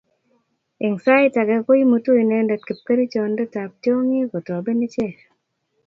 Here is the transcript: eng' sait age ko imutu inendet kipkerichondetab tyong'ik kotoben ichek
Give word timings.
eng' 0.85 1.01
sait 1.05 1.33
age 1.41 1.55
ko 1.65 1.71
imutu 1.83 2.11
inendet 2.23 2.61
kipkerichondetab 2.67 3.69
tyong'ik 3.81 4.29
kotoben 4.31 4.85
ichek 4.87 5.15